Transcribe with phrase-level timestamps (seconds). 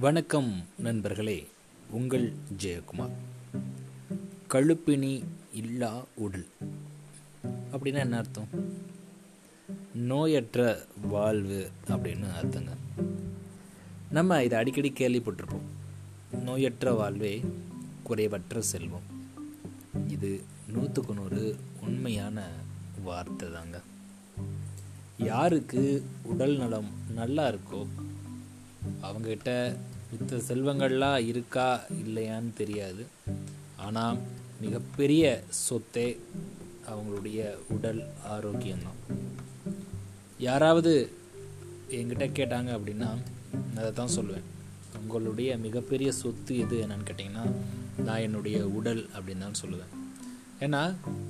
[0.00, 1.48] வணக்கம் நண்பர்களே
[1.90, 3.12] உங்கள் ஜெயக்குமார்.
[4.48, 6.46] கழுப்பினி இல்லா உடல்.
[7.72, 8.48] அப்படின்னா என்ன அர்த்தம்?
[9.94, 12.70] நோயற்ற வாழ்வு அப்படின்னு அர்த்தங்க.
[14.10, 15.66] நம்ம இதை அடிக்கடி கேள்விப்பட்டிருப்போம்.
[16.32, 17.44] நோயற்ற வாழ்வே
[18.08, 19.02] குறைவற்ற செல்வம்.
[20.08, 22.48] இது நூற்றுக்கு நூறு உண்மையான
[23.02, 23.80] வார்த்தை தாங்க
[25.18, 27.86] யாருக்கு உடல் நலம் நல்லா இருக்கோ
[29.06, 29.52] அவங்ககிட்ட
[30.10, 31.68] மித்த செல்வங்கள்லாம் இருக்கா
[32.02, 33.02] இல்லையான்னு தெரியாது.
[33.86, 34.18] ஆனால்
[34.60, 35.24] மிகப்பெரிய
[35.68, 36.08] சொத்தே
[36.90, 38.00] அவங்களுடைய உடல்
[38.34, 39.00] ஆரோக்கியம்தான்.
[40.38, 40.92] யாராவது
[41.98, 43.10] என்கிட்ட கேட்டாங்க அப்படின்னா
[43.76, 44.46] அதை தான் சொல்லுவேன்.
[45.00, 47.44] உங்களுடைய மிகப்பெரிய சொத்து எது என்னன்னு கேட்டிங்கன்னா
[48.06, 49.92] நான் என்னுடைய உடல் அப்படின்னு தான் சொல்லுவேன்.
[50.64, 50.82] ஏன்னா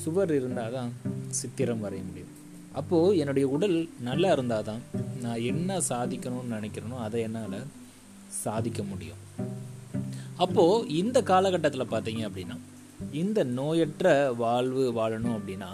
[0.00, 0.90] சுவர் இருந்தால் தான்
[1.38, 2.34] சித்திரம் வரைய முடியும்.
[2.72, 3.76] அப்போது என்னுடைய உடல்
[4.08, 4.82] நல்லா இருந்தால் தான்
[5.22, 7.58] நான் என்ன சாதிக்கணும்னு நினைக்கிறேனோ அதை என்னால்
[8.44, 9.22] சாதிக்க முடியும்.
[10.44, 12.56] அப்போது இந்த காலகட்டத்தில் பார்த்தீங்க அப்படின்னா
[13.22, 15.70] இந்த நோயற்ற வாழ்வு வாழணும் அப்படின்னா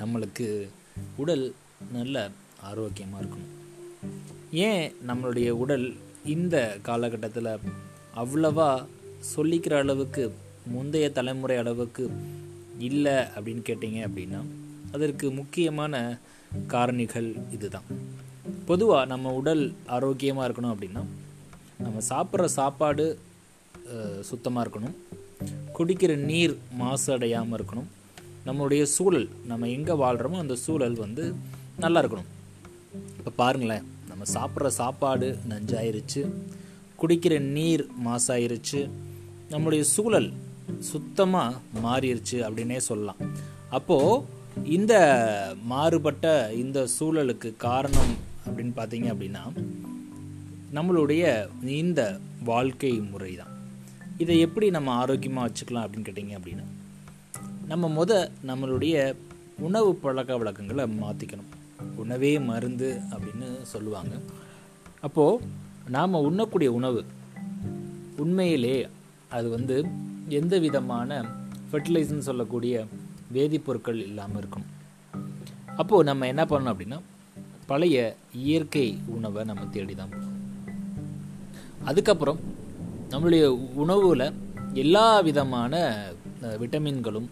[0.00, 0.46] நம்மளுக்கு
[1.16, 1.44] உடல்
[1.92, 2.16] நல்ல
[2.70, 3.52] ஆரோக்கியமாக இருக்கணும்.
[4.66, 5.86] ஏன் நம்மளுடைய உடல்
[6.34, 7.52] இந்த காலகட்டத்தில்
[8.22, 8.70] அவ்வளவா
[9.34, 10.24] சொல்லிக்கிற அளவுக்கு
[10.74, 12.04] முந்தைய தலைமுறை அளவுக்கு
[12.88, 14.40] இல்லை அப்படின்னு கேட்டிங்க அப்படின்னா
[14.92, 16.02] அதற்கு முக்கியமான
[16.72, 17.88] காரணிகள் இதுதான்.
[18.70, 19.64] பொதுவாக நம்ம உடல்
[19.96, 21.02] ஆரோக்கியமாக இருக்கணும் அப்படின்னா
[21.84, 23.04] நம்ம சாப்பிட்ற சாப்பாடு
[24.30, 24.96] சுத்தமாக இருக்கணும்.
[25.76, 27.88] குடிக்கிற நீர் மாசு அடையாமல் இருக்கணும்.
[28.48, 31.24] நம்மளுடைய சூழல் நம்ம எங்கே வாழ்கிறோமோ அந்த சூழல் வந்து
[31.84, 32.30] நல்லா இருக்கணும்.
[33.18, 36.22] இப்போ பாருங்களேன் நம்ம சாப்பிட்ற சாப்பாடு நஞ்சாயிருச்சு
[37.00, 38.80] குடிக்கிற நீர் மாசாயிருச்சு
[39.52, 40.28] நம்மளுடைய சூழல்
[40.90, 43.22] சுத்தமாக மாறிடுச்சு அப்படின்னே சொல்லலாம்.
[43.78, 44.22] அப்போது
[44.76, 44.94] இந்த
[45.72, 46.26] மாறுபட்ட
[46.62, 48.12] இந்த சூழலுக்கு காரணம்
[48.46, 49.52] அப்படின்னு பார்த்தீங்க அப்படின்னா
[50.74, 53.60] நம்மளுடைய இந்த வாழ்க்கை முறை தான்
[54.18, 56.64] இதை எப்படி நம்ம ஆரோக்கியமாக வச்சுக்கலாம் அப்படின்னு கேட்டிங்க அப்படின்னா
[57.66, 59.14] நம்ம முத நம்மளுடைய
[59.58, 61.50] உணவு பழக்க வழக்கங்களை மாற்றிக்கணும்
[61.96, 64.20] உணவே மருந்து அப்படின்னு சொல்லுவாங்க.
[65.00, 65.44] அப்போது
[65.88, 67.04] நாம் உண்ணக்கூடிய உணவு
[68.16, 68.88] உண்மையிலே
[69.28, 69.84] அது வந்து
[70.28, 71.26] எந்த விதமான
[71.72, 72.86] ஃபெர்டிலைசர்னு சொல்லக்கூடிய
[73.32, 74.70] வேதிப்பொருட்கள் இல்லாமல் இருக்கணும்
[75.76, 77.00] அப்போது நம்ம என்ன பண்ணணும் அப்படின்னா
[77.72, 77.98] பழைய
[78.44, 80.40] இயற்கை உணவை நம்ம தேடி தான் போகணும்.
[81.90, 82.40] அதுக்கப்புறம்
[83.12, 83.44] நம்மளுடைய
[83.82, 84.26] உணவில்
[84.82, 85.80] எல்லா விதமான
[86.60, 87.28] விட்டமின்களும்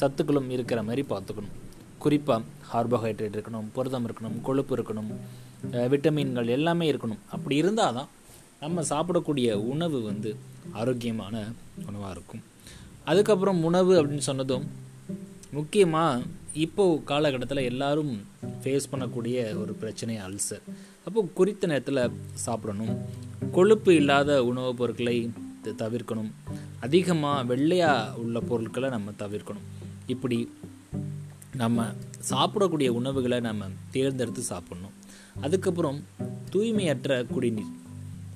[0.00, 1.56] சத்துக்களும் இருக்கிற மாதிரி பார்த்துக்கணும்.
[2.04, 5.10] குறிப்பாக கார்போஹைட்ரேட் இருக்கணும் புரதம் இருக்கணும் கொழுப்பு இருக்கணும்
[5.92, 7.22] விட்டமின்கள் எல்லாமே இருக்கணும்.
[7.34, 8.10] அப்படி இருந்தால் தான்
[8.62, 10.30] நம்ம சாப்பிடக்கூடிய உணவு வந்து
[10.80, 11.34] ஆரோக்கியமான
[11.88, 12.42] உணவாக இருக்கும்.
[13.10, 14.64] அதுக்கப்புறம் உணவு அப்படின்னு சொன்னதும்
[15.52, 16.22] முக்கியமாக
[16.54, 18.20] இப்போது காலகட்டத்தில் எல்லாரும்
[18.62, 20.62] ஃபேஸ் பண்ணக்கூடிய ஒரு பிரச்சனை அல்சர்
[21.04, 22.98] அப்போ குறித்த நேரத்தில் சாப்பிடணும்.
[23.52, 25.30] கொழுப்பு இல்லாத உணவுப் பொருட்களை
[25.64, 26.30] தவிர்க்கணும்.
[26.80, 29.66] அதிகமாக வெள்ளையாக உள்ள பொருட்களை நம்ம தவிர்க்கணும்.
[30.06, 30.50] இப்படி
[31.54, 31.86] நம்ம
[32.30, 34.92] சாப்பிடக்கூடிய உணவுகளை நம்ம தேர்ந்தெடுத்து சாப்பிடணும்.
[35.40, 36.04] அதுக்கப்புறம்
[36.52, 37.78] தூய்மையற்ற குடிநீர்.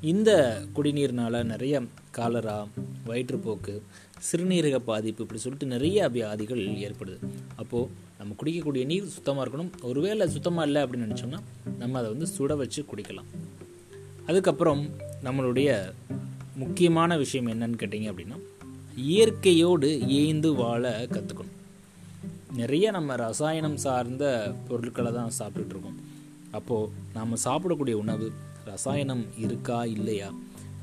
[0.00, 2.66] இந்த குடிநீர்னால நிறைய காலரா
[3.06, 3.80] வயிற்றுப்போக்கு
[4.28, 7.18] சிறுநீரக பாதிப்பு இப்படி சொல்லிட்டு நிறைய வியாதிகள் ஏற்படுது.
[7.56, 9.70] அப்போது நம்ம குடிக்கக்கூடிய நீர் சுத்தமாக இருக்கணும்.
[9.82, 11.40] ஒருவேளை சுத்தமாக இல்லை அப்படின்னு நினச்சோம்னா
[11.78, 13.30] நம்ம அதை வந்து சுட வச்சு குடிக்கலாம்.
[14.26, 14.90] அதுக்கப்புறம்
[15.24, 15.92] நம்மளுடைய
[16.54, 18.38] முக்கியமான விஷயம் என்னன்னு கேட்டிங்க அப்படின்னா
[18.96, 21.56] இயற்கையோடு ஏய்ந்து வாழ கற்றுக்கணும்
[22.54, 25.98] நிறைய நம்ம ரசாயனம் சார்ந்த பொருட்களை தான் சாப்பிட்டுட்டு இருக்கோம்.
[26.50, 28.32] அப்போது நாம் சாப்பிடக்கூடிய உணவு
[28.70, 30.28] ரசாயனம் இருக்கா இல்லையா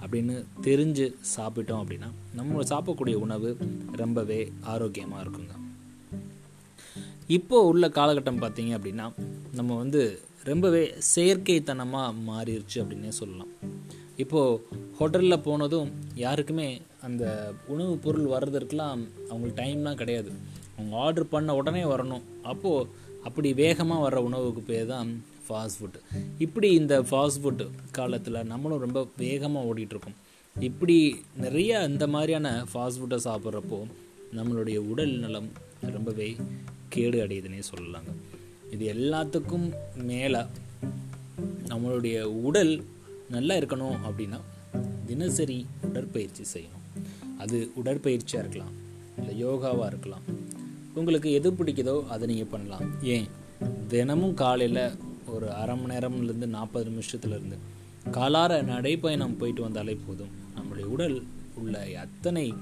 [0.03, 2.09] அப்படின்னு தெரிஞ்சு சாப்பிட்டோம் அப்படின்னா
[2.39, 3.49] நம்ம சாப்பிடக்கூடிய உணவு
[4.01, 4.39] ரொம்பவே
[4.73, 5.53] ஆரோக்கியமாக இருக்குங்க.
[7.37, 9.05] இப்போ உள்ள காலகட்டம் பார்த்தீங்க அப்படின்னா
[9.53, 10.01] நம்ம வந்து
[10.49, 10.83] ரொம்பவே
[11.15, 13.53] செயற்கைத்தனமாக மாறிடுச்சு அப்படின்னே சொல்லலாம்.
[14.23, 14.59] இப்போது
[14.99, 16.67] ஹோட்டலில் போனதும் யாருக்குமே
[17.07, 17.23] அந்த
[17.73, 20.31] உணவுப் பொருள் வர்றதற்கெலாம் அவங்களுக்கு டைம்லாம் கிடையாது.
[20.77, 22.25] அவங்க ஆர்டர் பண்ண உடனே வரணும்.
[22.51, 22.89] அப்போது
[23.27, 25.09] அப்படி வேகமாக வர்ற உணவுக்கு பேர் தான்
[25.49, 25.99] ஃபாஸ்ட் ஃபுட்டு
[26.37, 30.15] இப்படி இந்த ஃபாஸ்ட் ஃபுட் காலத்தில் நம்மளும் ரொம்ப வேகமாக ஓடிட்டுருக்கோம்.
[30.59, 33.79] இப்படி நிறைய இந்த மாதிரியான ஃபாஸ்ட் ஃபுட்டை சாப்பிட்றப்போ
[34.35, 35.49] நம்மளுடைய உடல் நலம்
[35.81, 36.35] ரொம்பவே
[36.89, 38.11] கேடு அடையுதுன்னே சொல்லலாங்க.
[38.71, 40.39] இது எல்லாத்துக்கும் மேலே
[41.67, 42.83] நம்மளுடைய உடல்
[43.29, 44.39] நல்லா இருக்கணும் அப்படின்னா
[45.05, 46.83] தினசரி உடற்பயிற்சி செய்யணும்.
[47.37, 48.73] அது உடற்பயிற்சியாக இருக்கலாம்
[49.17, 50.21] இல்லை யோகாவாக இருக்கலாம்.
[50.93, 53.03] உங்களுக்கு எது பிடிக்குதோ அதை நீங்கள் பண்ணலாம்.
[53.03, 53.27] ஏன்?
[53.87, 54.91] தினமும் காலையில்
[55.27, 57.57] ஒரு அரை மணி நேரம்லேருந்து நாற்பது நிமிஷத்துலேருந்து.
[58.11, 60.33] காலார நடைப்பயணம் போயிட்டு வந்தாலே போதும்.
[60.55, 61.23] நம்முடைய உடல்
[61.55, 62.53] உள்ள அத்தனை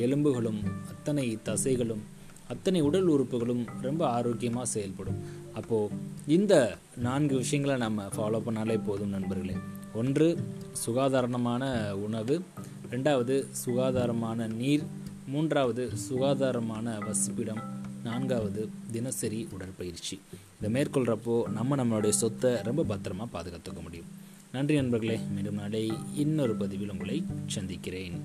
[0.00, 2.04] எலும்புகளும் அத்தனை தசைகளும்
[2.48, 5.18] அத்தனை உடல் உறுப்புகளும் ரொம்ப ஆரோக்கியமாக செயல்படும்.
[5.54, 5.94] அப்போது
[6.26, 9.56] இந்த நான்கு விஷயங்களை நம்ம ஃபாலோ பண்ணாலே போதும் நண்பர்களே.
[9.94, 10.38] ஒன்று
[10.72, 12.42] சுகாதாரமான உணவு.
[12.90, 14.82] ரெண்டாவது சுகாதாரமான நீர்.
[15.26, 17.62] மூன்றாவது சுகாதாரமான வசிப்பிடம்.
[18.04, 20.20] நான்காவது தினசரி உடற்பயிற்சி.
[20.60, 24.06] இதை மேற்கொள்கிறப்போ நம்ம நம்மளுடைய சொத்தை ரொம்ப பத்திரமா பாதுகாத்துக்க முடியும்.
[24.52, 28.16] நன்றி நண்பர்களே மீண்டும் நாளை இன்னொரு பதிவில் உங்களை சந்திக்கிறேன்.